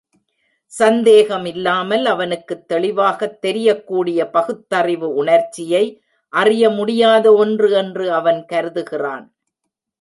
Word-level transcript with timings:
சந்தேகமில்லாமல் 0.65 2.05
அவனுக்குத் 2.05 2.67
தெளிவாகத் 2.67 3.41
தெரியக்கூடிய 3.41 4.29
பகுத்தறிவு 4.29 5.13
உணர்ச்சியை 5.13 6.03
அறிய 6.33 6.69
முடியாத 6.69 7.33
ஒன்று 7.33 7.71
என்று 7.71 8.11
அவன் 8.11 8.45
கருதுகிறான். 8.51 9.25